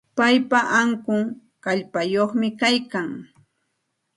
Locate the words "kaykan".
2.61-3.09